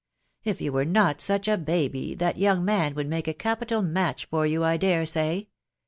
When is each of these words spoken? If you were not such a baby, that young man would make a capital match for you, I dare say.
If 0.43 0.61
you 0.61 0.71
were 0.71 0.83
not 0.83 1.21
such 1.21 1.47
a 1.47 1.59
baby, 1.59 2.15
that 2.15 2.39
young 2.39 2.65
man 2.65 2.95
would 2.95 3.05
make 3.07 3.27
a 3.27 3.35
capital 3.35 3.83
match 3.83 4.25
for 4.25 4.47
you, 4.47 4.63
I 4.63 4.75
dare 4.77 5.05
say. 5.05 5.49